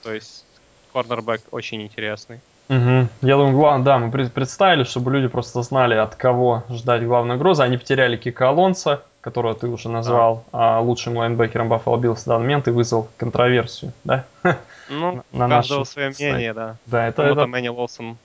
[0.03, 0.45] То есть
[0.93, 2.41] корнербэк очень интересный.
[2.69, 3.09] Мгм.
[3.23, 7.35] Я думаю, главное, да, мы пред- представили, чтобы люди просто знали, от кого ждать главной
[7.37, 7.63] угрозы.
[7.65, 12.43] Они потеряли Кико Алонсо, которого ты уже назвал а, лучшим лайнбекером Баффало Биллс в данный
[12.43, 14.25] момент и вызвал контроверсию, да?
[14.93, 16.77] Ну, На у каждого свое мнение, да.
[16.87, 18.17] Да, это, Кому-то это- Мэнни Лоусон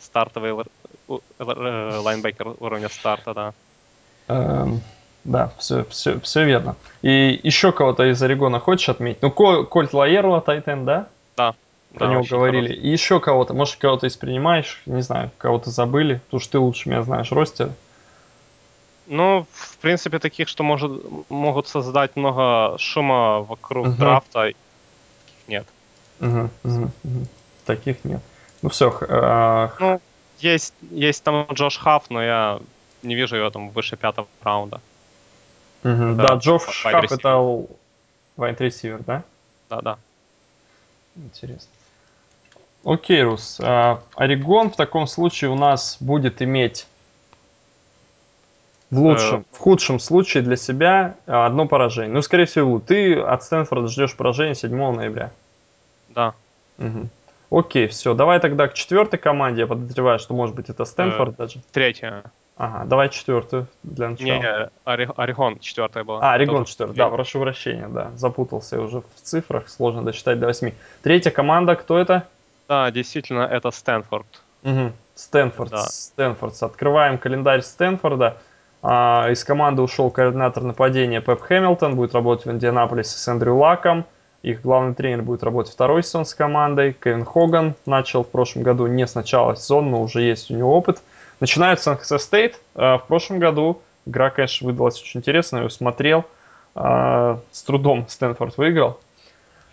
[0.00, 0.50] стартовый
[1.08, 3.52] э, лайнбекер уровня старта, да.
[4.28, 4.80] эм,
[5.24, 6.74] да, все, все, все верно.
[7.02, 9.22] И еще кого-то из Орегона хочешь отметить?
[9.22, 11.06] Ну, Ко- Кольт Лаерла, Тайтен, да?
[11.90, 11.98] Да.
[11.98, 12.68] Про Да, него говорили.
[12.68, 12.82] хороший.
[12.82, 16.88] И еще кого-то, может, кого-то из принимаешь, не знаю, кого-то забыли, потому что ты лучше
[16.88, 17.70] меня знаешь, ростер.
[19.06, 20.92] Ну, в принципе, таких, что может,
[21.30, 23.96] могут создать много шума вокруг Мгм.
[23.96, 24.56] драфта, таких
[25.48, 25.66] нет.
[26.20, 27.26] Мгм, мгм, мгм.
[27.64, 28.20] Таких нет.
[28.60, 28.90] Ну все,
[29.80, 30.00] Ну,
[30.40, 32.60] есть, есть там Джош Хафф, но я
[33.02, 34.80] не вижу его там выше пятого раунда.
[35.82, 37.14] да, да, Джош receiver.
[37.18, 37.66] это
[38.36, 39.22] вайт ресивер, да?
[39.70, 39.98] Да-да.
[41.16, 41.70] Интересно.
[42.84, 43.58] Окей, Рус.
[43.62, 46.86] а, Орегон в таком случае у нас будет иметь
[48.90, 52.12] в лучшем, в худшем случае для себя а, одно поражение.
[52.14, 55.30] Ну, скорее всего, ты от Стэнфорда ждешь поражения 7 ноября.
[56.08, 56.34] Да.
[56.78, 57.10] Мгм.
[57.50, 58.14] Окей, все.
[58.14, 59.62] Давай тогда к четвертой команде.
[59.62, 61.60] Я подозреваю, что может быть это Стэнфорд даже.
[61.72, 62.24] Третье.
[62.56, 64.26] Ага, давай четвертую для начала.
[64.26, 66.20] Не, Ори- Орегон четвертая была.
[66.22, 66.96] А, Орегон уже четвертый.
[66.96, 67.14] Да, третья.
[67.16, 68.10] прошу прощения, да.
[68.16, 69.68] Запутался я уже в цифрах.
[69.68, 70.72] Сложно досчитать до 8.
[71.02, 72.26] Третья команда, кто это?
[72.68, 74.26] Да, действительно, это Стэнфорд.
[74.62, 74.92] Мгм.
[75.14, 75.70] Стэнфорд.
[75.70, 75.84] Да.
[75.86, 76.62] Стэнфорд.
[76.62, 78.36] Открываем календарь Стэнфорда.
[78.82, 81.96] А, из команды ушел координатор нападения Пеп Хэмилтон.
[81.96, 84.04] Будет работать в Индианаполисе с Эндрю Лаком.
[84.42, 86.92] Их главный тренер будет работать второй сезон с командой.
[86.92, 90.76] Кевин Хоган начал в прошлом году не с начала сезона, но уже есть у него
[90.76, 91.02] опыт.
[91.40, 92.60] Начинает Сан-Хосе Стейт.
[92.74, 95.60] В прошлом году игра, конечно, выдалась очень интересная.
[95.60, 96.24] Я ее смотрел.
[96.74, 99.00] А, С трудом Стэнфорд выиграл.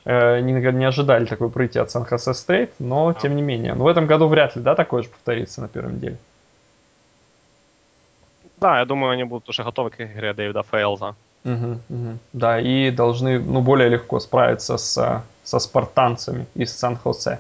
[0.06, 3.74] Э, Не, не ожидали такой прыти от Сан-Хосе Стейт, но тем не менее.
[3.74, 6.18] Но в этом году вряд ли, да, такое же повторится на первом неделе.
[8.58, 11.16] Да, я думаю, они будут уже готовы к игре Дэвида Фейлза.
[11.44, 12.20] Мгм, мгм.
[12.34, 17.40] Да, и должны, ну, более легко справиться с, со спартанцами из Сан-Хосе.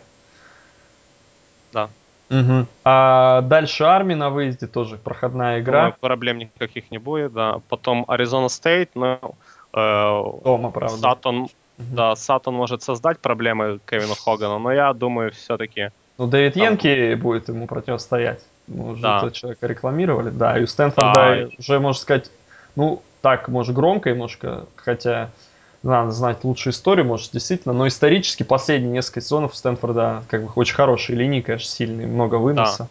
[1.72, 1.90] Да.
[2.30, 2.68] Мгм.
[2.84, 5.80] А дальше Арми на выезде тоже проходная игра.
[5.80, 7.62] Думаю, проблем никаких не будет, да.
[7.70, 9.20] Потом Аризона Стейт, ну,
[9.74, 10.98] э, Дома, правда.
[10.98, 11.48] Сатон,
[11.78, 17.14] Да, Сатон может создать проблемы Кевину Хогану, но я думаю, все-таки Ну, Дэвид Там- Янки
[17.16, 18.42] будет ему противостоять.
[18.68, 19.18] Мы уже Да.
[19.18, 20.30] этого человека рекламировали.
[20.30, 21.48] Да, и у Стэнфорда Да.
[21.58, 22.32] уже, можно сказать,
[22.78, 25.32] ну, так, может, громко немножко, хотя
[25.84, 30.52] надо знать лучшую историю, может, действительно, но исторически последние несколько сезонов у Стэнфорда как бы
[30.56, 32.88] очень хорошие линии, конечно, сильные, много выноса.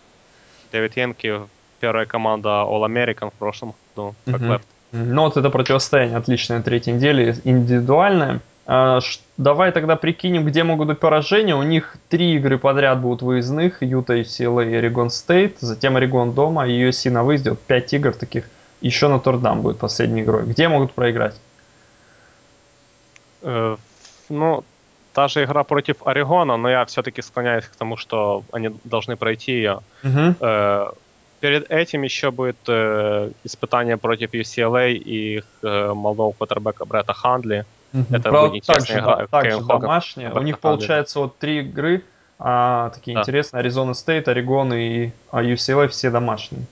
[0.70, 1.40] Дэвид Янки,
[1.80, 4.68] первая команда All American в прошлом году, как лефт.
[4.92, 8.40] Ну, вот это противостояние отличное на третьей неделе, индивидуальное.
[8.66, 9.00] А,
[9.36, 11.54] давай тогда прикинем, где могут быть поражения.
[11.54, 13.82] У них три игры подряд будут выездных.
[13.82, 15.58] Юта, UCLA и Орегон Стейт.
[15.60, 17.50] Затем Орегон дома и USC на выезде.
[17.50, 18.48] Вот пять игр таких.
[18.80, 20.44] Еще Нотр-Дам будет последней игрой.
[20.44, 21.34] Где могут проиграть?
[23.42, 23.76] Э,
[24.30, 24.64] Ну,
[25.12, 29.52] та же игра против Орегона, но я все-таки склоняюсь к тому, что они должны пройти
[29.52, 29.80] ее.
[30.02, 30.36] Мгм.
[30.40, 30.86] Э,
[31.40, 37.66] Перед этим еще будет э, испытание против UCLA и их молодого квотербека Бретта Хандли.
[38.10, 39.16] Это Правда, будет также, игра.
[39.16, 40.32] да, также Хоган, домашняя.
[40.32, 42.02] У них получается вот три игры.
[42.38, 43.20] а, такие Да.
[43.22, 43.60] интересные.
[43.60, 46.64] Аризона Стейт, Орегон и а, UCLA все домашние.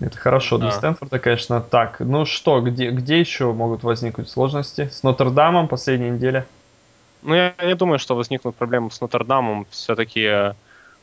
[0.00, 0.76] Это хорошо для Да.
[0.76, 1.60] Стэнфорда, конечно.
[1.60, 4.88] Так, ну что, где, где еще могут возникнуть сложности?
[4.92, 6.46] С Нотр-Дамом последняя неделя.
[7.22, 9.66] Ну, я не думаю, что возникнут проблемы с Нотр-Дамом.
[9.70, 10.54] Все-таки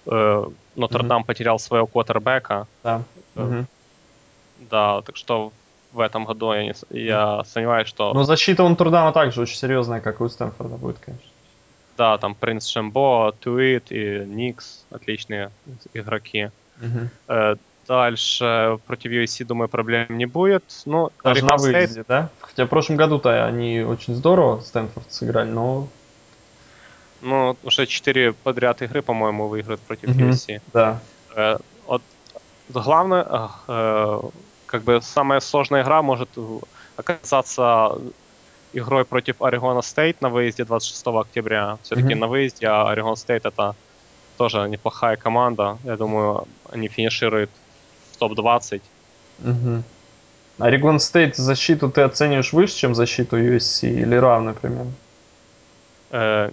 [0.07, 0.45] э,
[0.75, 2.65] Нотр-Дам потерял своего квотербека.
[2.83, 3.01] Да.
[3.35, 3.67] Э, Мгм.
[4.71, 5.51] Да, так что
[5.97, 9.99] в этом году я, не, я сомневаюсь, что Но защита у Нотр-Дама также очень серьезная,
[9.99, 11.25] как и у Стэнфорда будет, конечно.
[11.97, 15.51] да, там Принц Шембо, Туит и Никс отличные
[15.93, 16.51] игроки.
[16.77, 17.09] Мгм.
[17.27, 17.55] Э,
[17.87, 20.63] Дальше против USC, думаю, проблем не будет.
[20.85, 22.29] Ну, Даже Oregon на State, выезде, да?
[22.41, 25.87] Хотя в прошлом году-то они очень здорово Стэнфорд сыграли, но...
[27.21, 30.29] ну, уже четыре подряд игры, по-моему, выиграют против Мгм.
[30.29, 30.61] USC.
[30.73, 30.99] Да.
[31.33, 31.57] Э,
[31.87, 32.01] вот
[32.67, 33.25] главное,
[33.67, 34.19] э,
[34.67, 36.61] как бы самая сложная игра может в-
[36.95, 37.91] оказаться
[38.73, 41.77] игрой против Орегона Стейт на выезде 26 октября.
[41.83, 42.19] Все-таки Мгм.
[42.19, 43.75] на выезде, а Орегон Стейт это
[44.37, 45.79] тоже неплохая команда.
[45.83, 47.51] Я думаю, они финишируют
[48.11, 48.81] в топ-20.
[49.39, 49.83] Мгм.
[50.59, 54.91] Орегон Стейт защиту ты оцениваешь выше, чем защиту USC или равно примерно?
[56.11, 56.51] Э,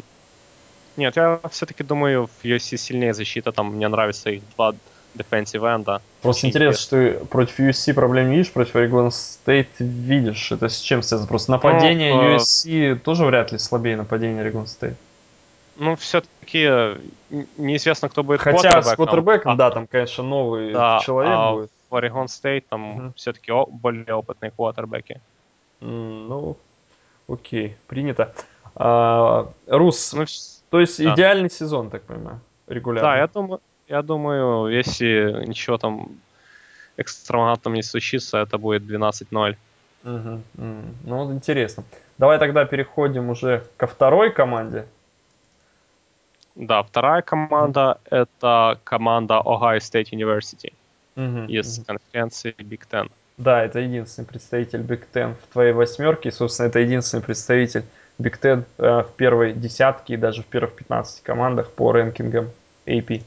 [0.96, 3.52] Нет, я все-таки думаю, в USC сильнее защита.
[3.52, 4.74] Там мне нравится их два
[5.14, 6.02] defensive end а.
[6.22, 10.52] Просто интересно, что ты против USC проблем не видишь, против Орегон Стейт видишь.
[10.52, 11.28] Это с чем связано?
[11.28, 14.96] Просто нападение э, USC тоже вряд ли слабее нападения Орегон Стейт.
[15.76, 16.64] Ну, все-таки
[17.56, 19.06] неизвестно, кто будет Хотя с квотербеком.
[19.06, 21.70] квотербеком, А- да, там, конечно, новый Да, человек а будет.
[21.90, 23.12] в Орегон Стейт там Мгм.
[23.14, 25.20] все-таки более опытные квотербеки.
[25.80, 26.56] Ну,
[27.28, 28.32] окей, принято.
[28.76, 30.24] А, Рус, Ну,
[30.70, 31.14] то есть да.
[31.14, 33.10] идеальный сезон, так понимаю, регулярно.
[33.10, 36.08] да, я думаю, я думаю, если ничего там
[36.96, 39.56] экстравагантного не случится, это будет 12-0.
[40.02, 40.94] Мгм, мгм.
[41.04, 41.84] Ну, интересно.
[42.18, 44.86] Давай тогда переходим уже ко второй команде.
[46.54, 50.72] Да, вторая команда— это команда Ohio State University
[51.16, 51.86] Мгм, из мгм.
[51.86, 53.10] конференции Big Ten.
[53.36, 56.28] Да, это единственный представитель Big Ten в твоей восьмерке.
[56.28, 57.84] И, собственно, это единственный представитель
[58.20, 62.50] Big Ten э, в первой десятке и даже в первых 15 командах по рэнкингам
[62.86, 63.22] AP.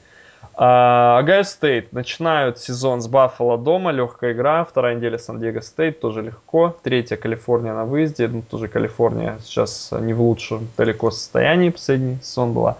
[0.60, 4.66] А, Огайо Стейт начинают сезон с Баффало дома, легкая игра.
[4.66, 6.76] Вторая неделя Сан-Диего Стейт, тоже легко.
[6.82, 12.54] Третья Калифорния на выезде, ну, тоже Калифорния сейчас не в лучшем далеко состоянии, последний сезон
[12.54, 12.78] была.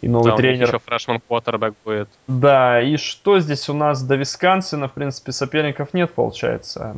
[0.00, 0.68] И новый Да, тренер.
[0.68, 2.08] еще фрешман квотербек будет.
[2.28, 6.96] Да, и что здесь у нас до Висконсина, в принципе, соперников нет, получается.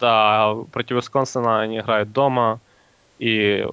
[0.00, 2.60] Да, против Висконсина они играют дома,
[3.18, 3.66] и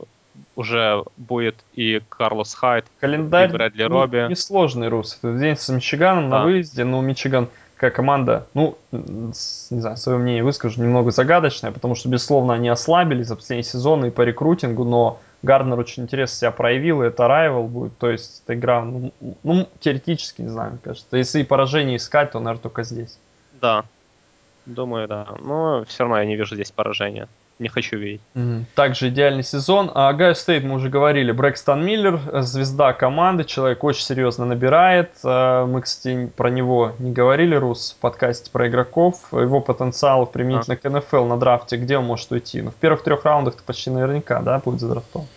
[0.56, 4.28] уже будет и Карлос Хайт, Календарь и Брэдли Робби.
[4.30, 5.18] несложный, Рус.
[5.22, 6.44] Это день с Мичиганом на Да.
[6.44, 9.34] выезде, но Мичиган как команда, ну, не
[9.82, 14.12] знаю, свое мнение выскажу, немного загадочная, потому что, безусловно, они ослабили за последние сезоны и
[14.12, 18.54] по рекрутингу, но Гарднер очень интересно себя проявил, и это райвел будет, то есть эта
[18.54, 19.12] игра, ну,
[19.44, 21.18] ну, теоретически, не знаю, мне кажется.
[21.18, 23.20] Если и поражение искать, то, наверное, только здесь.
[23.60, 23.84] Да,
[24.66, 25.28] думаю, да.
[25.44, 27.28] Но все равно я не вижу здесь поражения.
[27.60, 28.22] Не хочу видеть.
[28.76, 29.92] Также идеальный сезон.
[29.94, 35.12] Огайо Стейт, мы уже говорили, Брэкстон Миллер, э, звезда команды, человек очень серьезно набирает.
[35.24, 39.16] Э, Мы, кстати, про него не говорили, Рус, в подкасте про игроков.
[39.32, 42.62] Его потенциал применительно к НФЛ на драфте, где он может уйти?
[42.62, 45.28] Ну, в первых трех раундах почти наверняка, да, будет задрафтован.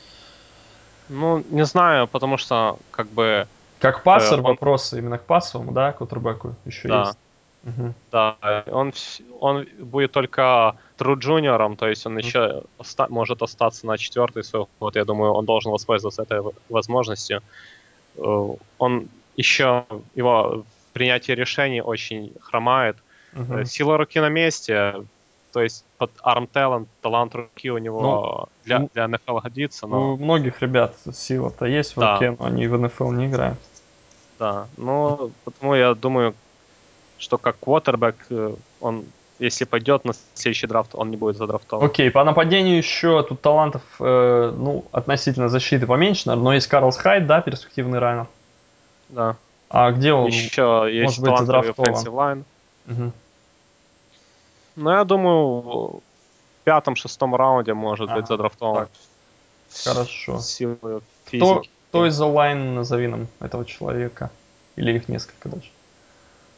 [1.08, 3.46] Ну, не знаю, потому что, как бы,
[3.78, 7.00] Как пассер, Э, он- вопросы именно к пассовому, да, к кутербеку еще Да.
[7.02, 7.18] есть.
[7.66, 7.94] Мгм.
[8.12, 8.36] да,
[8.72, 8.92] он,
[9.40, 14.66] он будет только true джуниором, то есть он еще оста- может остаться на четвертый свой
[14.80, 14.96] год.
[14.96, 17.40] Я думаю, он должен воспользоваться этой возможностью.
[18.16, 18.20] Э,
[18.78, 22.96] Он еще, его принятие решений очень хромает.
[23.50, 24.94] Э, Сила руки на месте,
[25.52, 30.14] то есть под арм талант, талант руки у него для, ну, для НФЛ годится, но
[30.14, 32.14] У многих ребят сила-то есть в Да.
[32.14, 33.58] руке, но они в НФЛ не играют.
[34.38, 34.68] да.
[34.76, 36.34] Но потому я думаю,
[37.18, 39.04] что как квотербек э, он,
[39.38, 41.84] если пойдет на следующий драфт, он не будет задрафтован.
[41.86, 46.96] Окей, по нападению еще тут талантов, э, ну, относительно защиты поменьше, наверное, но есть Карлс
[46.96, 48.26] Хайд, да, перспективный раннер.
[49.08, 49.36] Да.
[49.68, 50.26] А где он?
[50.28, 52.44] Еще есть быть талантливый задрафтован.
[52.86, 53.12] Мгм.
[54.76, 56.00] Но я думаю, в
[56.64, 58.86] пятом-шестом раунде может Ага, быть задрафтован.
[58.86, 58.90] так.
[59.84, 60.38] Хорошо.
[60.38, 61.70] Силы Кто, физики.
[61.88, 64.30] кто из онлайн назови нам этого человека?
[64.76, 65.70] Или их несколько даже?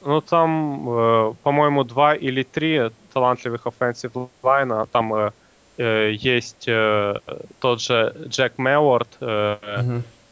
[0.00, 4.86] Ну, там, э, по-моему, два или три талантливых offensive лайна.
[4.86, 5.30] Там э,
[5.78, 7.14] э, есть э,
[7.60, 9.56] тот же Джек Мелворд, э,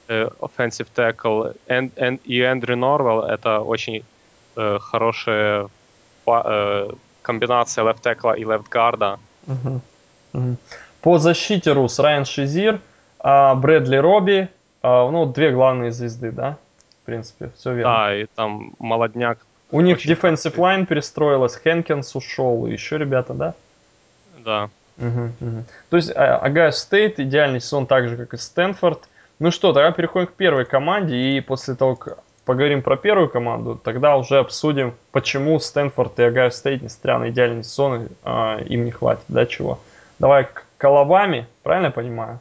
[0.09, 3.23] э, offensive tackle, Эн- и Эндрю Норвелл.
[3.23, 4.05] Это очень
[4.57, 5.69] э, хорошая
[6.27, 6.91] э,
[7.23, 8.45] комбинация left tackle и.
[9.47, 9.81] Мгм.
[10.33, 10.57] Мгм.
[11.01, 12.81] По защите Рус Райан Шизир,
[13.21, 14.49] а, Брэдли Робби,
[14.83, 16.57] а, ну, две главные звезды, да?
[17.03, 17.93] В принципе, все верно.
[17.93, 19.46] Да, и там молодняк.
[19.71, 20.83] У них очень defensive хороший.
[20.83, 23.55] line перестроилась, Хенкинс ушел, и еще ребята, да?
[24.39, 24.71] Да.
[24.97, 25.65] Мгм, мгм.
[25.91, 29.09] То есть а, Огайо Стейт идеальный сезон так же, как и Стэнфорд.
[29.39, 33.79] Ну что, тогда переходим к первой команде, и после того, как поговорим про первую команду,
[33.83, 38.93] тогда уже обсудим, почему Стэнфорд и Огайо Стейт, несмотря на идеальные сезоны, а, им не
[38.93, 39.81] хватит, да, чего.
[40.19, 42.39] Давай к Алабаме, правильно я понимаю?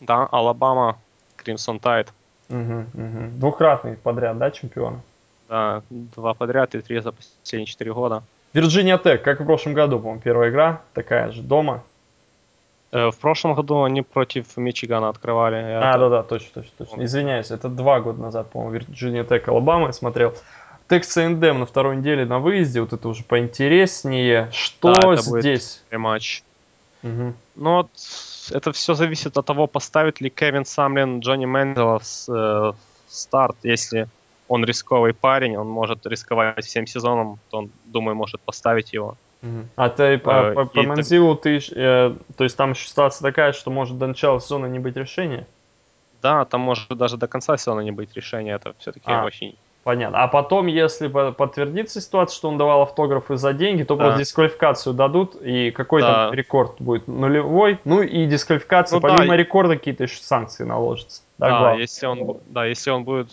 [0.00, 0.98] Да, Алабама,
[1.36, 2.08] Crimson Tide.
[2.48, 3.38] Мгм, мгм.
[3.38, 5.00] Двукратный подряд, да, чемпион?
[5.48, 8.22] Да, два подряд и три за последние четыре года.
[8.52, 11.82] Вирджиния Тек, как в прошлом году, по-моему, первая игра, такая же, дома.
[12.92, 15.56] Э, В прошлом году они против Мичигана открывали.
[15.56, 17.04] А, это- да-да, точно, точно, точно.
[17.04, 20.34] Извиняюсь, это два года назад, по-моему, Вирджиния Тек, Алабама я смотрел.
[20.88, 24.48] Текс A&M на второй неделе на выезде, вот это уже поинтереснее.
[24.52, 25.82] Что Да, это будет здесь?
[25.90, 26.42] рематч.
[27.02, 27.34] Мгм.
[27.56, 27.90] Ну вот,
[28.50, 32.32] это все зависит от того, поставит ли Кевин Самлин Джонни Мендела в э,
[32.72, 32.74] в
[33.08, 33.56] старт.
[33.62, 34.08] Если
[34.48, 39.16] он рисковый парень, он может рисковать всем сезоном, то он, думаю, может поставить его.
[39.76, 43.22] А ты по, Э, по- по так- Манзилу ты, э, то есть там еще ситуация
[43.28, 45.46] такая, что может до начала сезона не быть решения?
[46.22, 48.54] Да, там может даже до конца сезона не быть решения.
[48.54, 49.24] Это все-таки А.
[49.24, 49.56] очень...
[49.84, 50.22] Понятно.
[50.22, 54.04] А потом, если по- подтвердится ситуация, что он давал автографы за деньги, то Да.
[54.04, 56.36] просто дисквалификацию дадут, и какой там Да.
[56.36, 57.06] рекорд будет?
[57.06, 57.78] Нулевой?
[57.84, 61.22] Ну и дисквалификация, Ну да, помимо и- рекорда, какие-то еще санкции наложатся.
[61.38, 61.80] Да, Да, главное.
[61.80, 63.28] если он, да, если он будет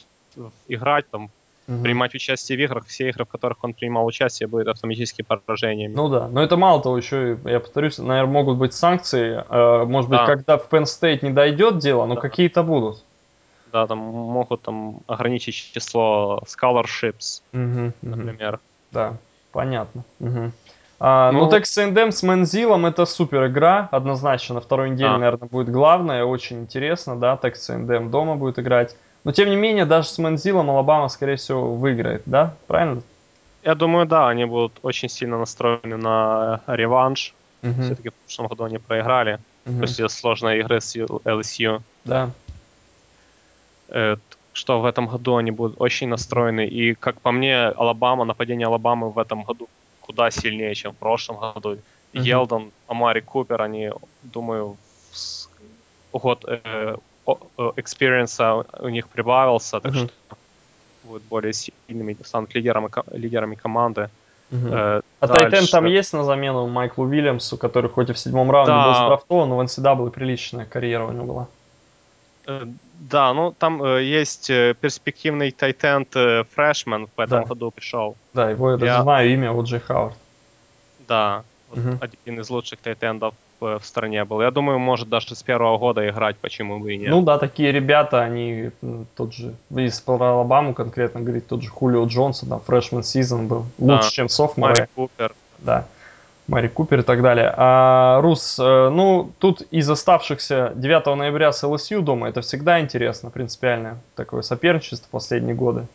[0.68, 1.30] играть, там,
[1.68, 1.82] Мгм.
[1.82, 5.96] принимать участие в играх, все игры, в которых он принимал участие, будут автоматически поражениями.
[5.96, 9.44] Ну да, но это мало того, еще, я повторюсь, наверное, могут быть санкции.
[9.50, 10.26] э, Может быть, Да.
[10.28, 12.22] когда в Penn State не дойдет дело, но Да.
[12.22, 13.04] какие-то будут.
[13.72, 17.94] Да, там могут там ограничить число scholarships, мгм.
[18.04, 18.60] например.
[18.92, 19.18] Да,
[19.52, 20.04] понятно.
[20.20, 20.54] Мгм.
[21.00, 24.56] А, ну, Ну, Texas A&M с Мензилом это супер игра, однозначно.
[24.56, 25.18] На второй неделе, Да.
[25.18, 28.96] наверное, будет главное, очень интересно, да, Texas A&M дома будет играть.
[29.26, 32.54] Но, тем не менее, даже с Мензилом Алабама, скорее всего, выиграет, да?
[32.68, 33.02] Правильно?
[33.64, 37.34] я думаю, да, они будут очень сильно настроены на реванш.
[37.64, 39.82] Мгм, Все-таки в прошлом году они проиграли мгм.
[39.82, 41.82] после сложной игры с LSU.
[42.04, 42.30] Да.
[43.90, 44.18] Э,
[44.54, 46.68] что в этом году они будут очень настроены.
[46.68, 49.68] И, как по мне, Алабама, нападение Алабамы в этом году
[50.02, 51.78] куда сильнее, чем в прошлом году.
[52.14, 52.24] Мгм.
[52.24, 53.90] Елдон, Амари Купер, они,
[54.22, 54.78] думаю,
[55.12, 55.50] с-
[56.14, 56.96] год э,
[57.76, 60.08] experience а у них прибавился, так Мгм.
[60.08, 60.38] что
[61.04, 64.10] будут более сильными, станут лидерами, лидерами команды.
[64.52, 64.74] Мгм.
[64.74, 68.52] Э, А Тайтен дальше- там есть на замену Майклу Уильямсу, который хоть и в седьмом
[68.52, 68.94] раунде был Да.
[68.94, 71.48] задрафтован, но в NCAA приличная карьера у него была.
[72.48, 72.66] Э,
[72.98, 77.48] Да, ну там э, есть э, перспективный тайтенд э, фрешмен в этом Да.
[77.48, 78.16] году пришел.
[78.34, 80.16] Да, его я Я- знаю имя, вот Джей Хауард.
[81.08, 84.42] Да, вот один из лучших тайтендов в стране был.
[84.42, 87.10] Я думаю, может даже с первого года играть, почему бы и нет.
[87.10, 91.70] Ну да, такие ребята, они м, тот же, если про Алабаму конкретно говорить, тот же
[91.70, 94.74] Хулио Джонсон, там, фрешмен сезон был лучше, чем софморы.
[94.74, 95.36] Мари Купер.
[95.60, 95.86] Да.
[96.48, 97.52] Мари Купер и так далее.
[97.58, 103.32] А, Рус, э, ну, тут из оставшихся 9 ноября с ЛСЮ дома, это всегда интересно,
[103.32, 105.88] принципиальное такое соперничество в последние годы.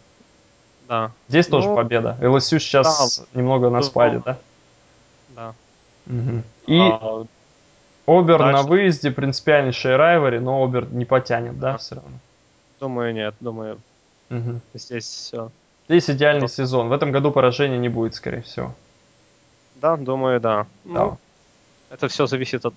[0.89, 2.17] Да, Здесь тоже Ну, победа.
[2.21, 4.39] ЛСЮ сейчас немного на Ну, спаде, да?
[5.37, 5.55] да.
[6.07, 6.43] Мгм.
[6.67, 7.25] И А,
[8.19, 8.69] Обер на дальше.
[8.69, 12.11] выезде принципиальнейшая райвари, но Обер не потянет, да, все равно.
[12.81, 13.35] думаю, нет.
[13.41, 13.79] Думаю,
[14.31, 14.61] Мгм.
[14.75, 15.51] здесь все.
[15.89, 16.49] Здесь идеальный Да.
[16.49, 16.89] сезон.
[16.89, 18.73] В этом году поражения не будет, скорее всего.
[19.77, 20.67] Да, думаю, да.
[20.85, 21.05] Да.
[21.05, 21.19] Ну,
[21.91, 22.75] это все зависит от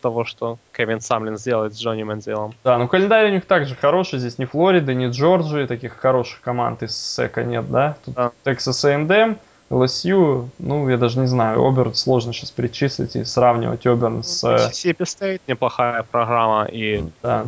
[0.00, 2.54] того, что Кевин Самлин сделает с Джонни Мензелом.
[2.64, 4.18] Да, ну календарь у них также хороший.
[4.18, 7.96] Здесь ни Флориды, ни Джорджии, таких хороших команд из СЭКа нет, да?
[8.04, 8.32] Тут Да.
[8.44, 9.38] Texas A&M,
[9.72, 14.44] LSU, ну, я даже не знаю, Оберн сложно сейчас перечислить и сравнивать Оберн с...
[14.44, 17.46] Mississippi State неплохая программа, и Да,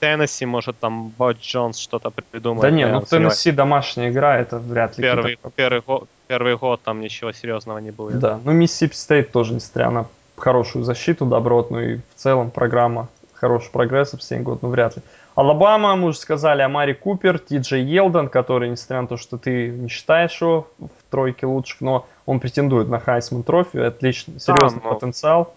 [0.00, 2.62] Теннесси, может, там Батч Джонс что-то придумает.
[2.62, 3.08] да не, ну в.
[3.08, 7.90] Теннесси домашняя игра, это вряд ли Первый, первый, год, первый год там ничего серьезного не
[7.90, 8.18] будет.
[8.18, 13.70] Да, ну Миссисипи Стейт тоже, несмотря на хорошую защиту добротную и в целом программа хороший
[13.70, 15.02] прогресс в 7 год, ну вряд ли.
[15.34, 19.68] Алабама, мы уже сказали, Амари Купер, Ти Джей Елдон, который, несмотря на то, что ты
[19.68, 24.94] не считаешь его в тройке лучших, но он претендует на Heisman Trophy, отлично, серьезный но-
[24.94, 25.54] потенциал.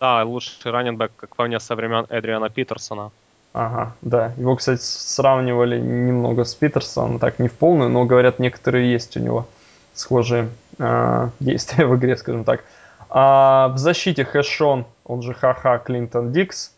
[0.00, 3.12] Да, лучший раненбэк, как по мне, со времен Эдриана Питерсона.
[3.52, 4.32] Ага, да.
[4.36, 9.20] Его, кстати, сравнивали немного с Питерсоном, так не в полную, но говорят, некоторые есть у
[9.20, 9.46] него
[9.94, 10.48] схожие
[10.80, 12.64] а, действия в игре, скажем так.
[13.10, 16.71] А, в защите Хэшон, он же Ха-Ха Клинтон Дикс.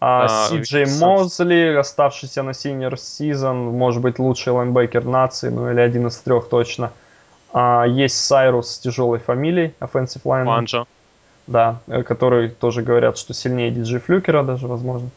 [0.00, 0.86] А Да, Си Джей.
[1.00, 6.48] Мозли, оставшийся на синьор сезон, может быть, лучший лайнбекер нации, ну или один из трех
[6.48, 6.90] точно.
[7.52, 10.44] А, есть Сайрус с тяжелой фамилией, offensive lineman.
[10.44, 10.84] Манджо.
[11.46, 15.08] Да, э, который тоже говорят, что сильнее Ди Джей Флюкера даже, возможно.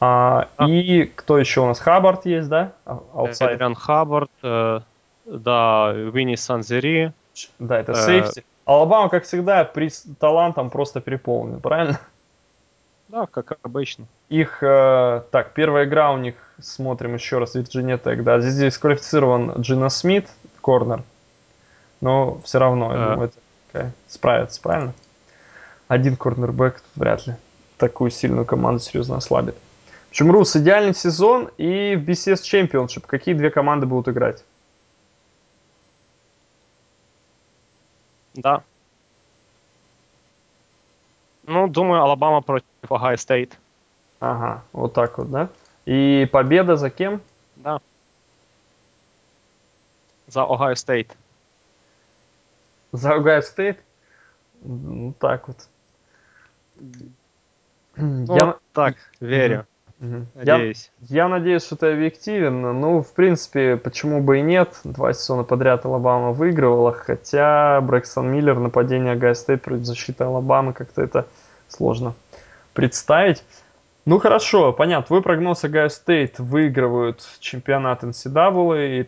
[0.00, 0.68] А, А.
[0.68, 1.78] И кто еще у нас?
[1.78, 2.72] Хаббард есть, да?
[2.86, 3.00] А-.
[3.40, 4.30] Эдриан Хаббард.
[4.42, 4.80] э,
[5.26, 7.12] да, Винни Санзери.
[7.58, 7.94] Да, это Э.
[7.94, 8.44] сейфти.
[8.64, 12.00] Алабама, как всегда, при талантом просто переполнен, правильно?
[13.08, 14.06] Да, как обычно.
[14.28, 19.60] Их, э, так, первая игра у них, смотрим еще раз, Вирджиния Тек, да, здесь дисквалифицирован
[19.60, 20.28] Джина Смит,
[20.60, 21.02] корнер,
[22.00, 24.92] но все равно, я думаю, это такая, справится, правильно?
[25.88, 27.34] Один корнербэк тут вряд ли
[27.78, 29.56] такую сильную команду серьезно ослабит.
[30.08, 34.44] В общем, Рус, идеальный сезон и в BCS Championship какие две команды будут играть?
[38.34, 38.62] Да.
[41.48, 43.52] Ну, думаю, Алабама против Ohio State.
[44.20, 45.48] Ага, вот так вот, да?
[45.86, 47.22] И победа за кем?
[47.56, 47.80] Да.
[50.26, 51.10] За Ohio State.
[52.92, 53.78] За Ohio State?
[54.60, 55.56] Ну, так вот.
[57.96, 59.66] Ну, Я, так, верю.
[60.00, 60.26] Мгм.
[60.36, 60.90] Я, Надеюсь.
[61.00, 62.62] я надеюсь, что ты объективен.
[62.62, 64.78] Ну, в принципе, почему бы и нет.
[64.84, 71.02] Два сезона подряд Алабама выигрывала, хотя Брэксон Миллер, нападение Ohio State против защиты Алабамы, как-то
[71.02, 71.26] это
[71.68, 72.14] сложно
[72.74, 73.42] представить.
[74.04, 75.06] Ну хорошо, понятно.
[75.06, 79.04] Твой прогноз Ohio State выигрывают чемпионат NCAA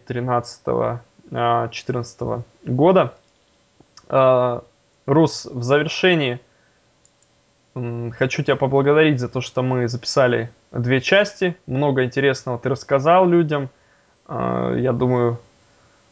[1.30, 3.14] 13-14 года.
[4.08, 4.64] А,
[5.06, 6.40] Рус, в завершении
[7.74, 11.56] хочу тебя поблагодарить за то, что мы записали две части.
[11.66, 13.68] Много интересного ты рассказал людям.
[14.26, 15.38] А, Я думаю,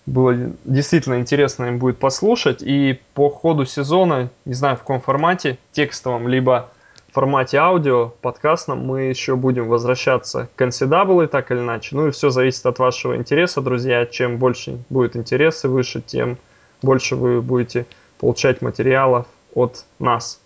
[0.06, 0.34] было
[0.64, 2.62] действительно интересно им будет послушать.
[2.62, 6.70] И по ходу сезона, не знаю в каком формате, текстовом, либо
[7.10, 11.96] в формате аудио, подкастном, мы еще будем возвращаться к NCAA, так или иначе.
[11.96, 14.06] Ну и все зависит от вашего интереса, друзья.
[14.06, 16.38] Чем больше будет интерес и выше, тем
[16.82, 17.86] больше вы будете
[18.18, 20.40] получать материалов от нас.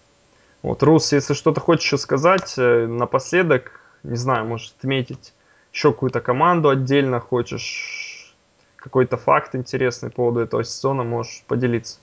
[0.63, 5.33] Вот, Рус, если что-то хочешь сказать, э, напоследок, не знаю, может отметить
[5.73, 8.35] еще какую-то команду отдельно хочешь,
[8.77, 11.99] какой-то факт интересный по поводу этого сезона, можешь поделиться.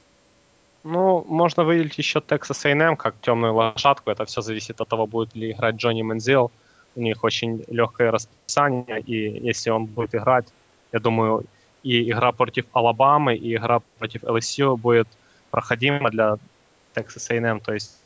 [0.84, 4.12] Ну, можно выделить еще Texas A&M как темную лошадку.
[4.12, 6.52] Это все зависит от того, будет ли играть Джонни Мензил.
[6.96, 10.48] У них очень легкое расписание, и если он будет играть,
[10.92, 11.46] я думаю,
[11.84, 15.08] и игра против Алабамы, и игра против LSU будет
[15.52, 16.38] проходима для
[16.96, 17.60] Texas A&M.
[17.60, 18.00] То есть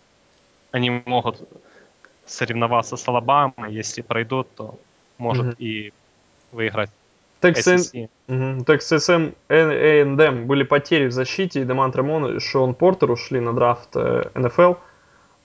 [0.73, 1.47] они могут
[2.25, 3.71] соревноваться с Алабамой.
[3.71, 4.77] Если пройдут, то
[5.17, 5.59] может mm-hmm.
[5.59, 5.93] и
[6.51, 6.89] выиграть
[8.27, 8.63] угу.
[8.63, 13.89] Texas A&M были потери в защите, и Деман Тремон и Шон Портер ушли на драфт
[13.95, 14.73] э, НФЛ.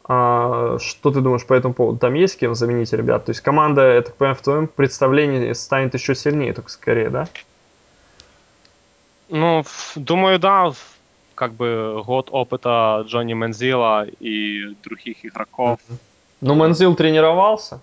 [0.04, 1.98] А, что ты думаешь по этому поводу?
[1.98, 3.24] Там есть кем заменить ребят?
[3.26, 7.28] То есть команда, я так понимаю, в твоем представлении станет еще сильнее, только скорее, да?
[9.28, 9.64] Ну,
[9.96, 10.72] думаю, да.
[11.38, 15.78] Как бы год опыта Джонни Мензила и других игроков.
[16.40, 17.80] Ну, Мензил тренировался.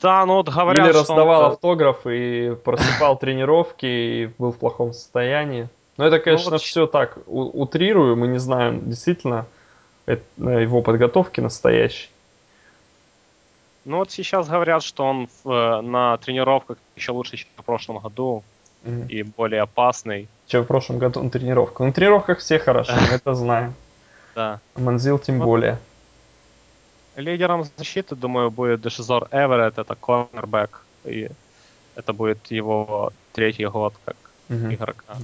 [0.00, 1.52] Да, ну вот говорят, Или раздавал он...
[1.52, 5.68] автографы и просыпал тренировки и был в плохом состоянии.
[5.96, 6.62] Но это, конечно, ну, вот...
[6.62, 9.46] все так утрирую, мы не знаем действительно
[10.06, 12.10] его подготовки настоящей.
[13.84, 17.98] Ну вот сейчас говорят, что он в, э, на тренировках еще лучше, чем в прошлом
[17.98, 18.44] году
[18.84, 19.08] mm-hmm.
[19.08, 20.28] и более опасный.
[20.46, 21.86] Чем в прошлом году на тренировках.
[21.86, 23.74] На тренировках все хорошо, мы это знаем.
[24.34, 24.58] Да.
[24.74, 25.78] Манзил тем более.
[27.14, 31.30] Лидером защиты, думаю, будет Дешизор Эверетт, это корнербэк, и
[31.94, 34.16] это будет его третий год как
[34.48, 35.16] игрока.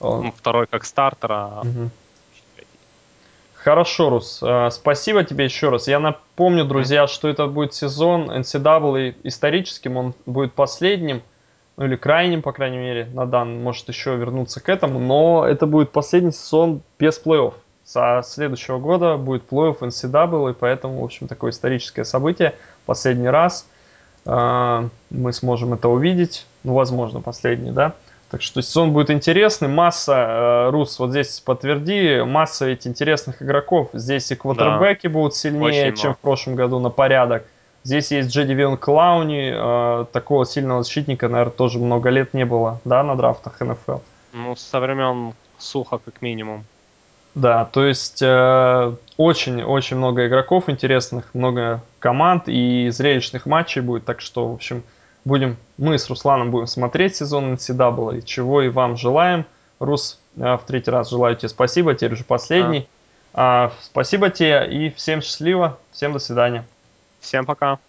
[0.00, 0.24] Он...
[0.24, 1.64] Ну, второй как стартера.
[3.54, 4.40] Хорошо, Рус.
[4.42, 5.88] А, спасибо тебе еще раз.
[5.88, 11.22] Я напомню, друзья, что это будет сезон NCAA историческим, он будет последним,
[11.78, 15.64] ну или крайним, по крайней мере, на данный, может еще вернуться к этому, но это
[15.64, 17.54] будет последний сезон без плей-офф.
[17.84, 22.56] Со следующего года будет плей-офф NCAA, и поэтому, в общем, такое историческое событие.
[22.84, 23.64] Последний раз
[24.26, 26.46] э, мы сможем это увидеть.
[26.64, 27.94] Ну, возможно, последний, да.
[28.28, 29.68] Так что сезон будет интересный.
[29.68, 33.90] Масса, э, Рус, вот здесь подтверди, масса ведь интересных игроков.
[33.92, 35.12] Здесь и квотербеки да.
[35.12, 36.16] будут сильнее, Очень чем много.
[36.16, 37.44] в прошлом году на порядок.
[37.84, 42.80] Здесь есть Джеди Вилн Клауни, э, такого сильного защитника, наверное, тоже много лет не было,
[42.84, 43.98] да, на драфтах НФЛ.
[44.32, 46.64] Ну, со времен Суха, как минимум.
[47.34, 54.20] Да, то есть очень-очень э, много игроков интересных, много команд и зрелищных матчей будет, так
[54.20, 54.82] что, в общем,
[55.24, 59.44] будем, мы с Русланом будем смотреть сезон NCAA, чего и вам желаем.
[59.78, 62.88] Рус, э, в третий раз желаю тебе спасибо, теперь уже последний.
[63.32, 63.68] А.
[63.68, 66.64] А, спасибо тебе и всем счастливо, всем до свидания.
[67.20, 67.80] Всем пока.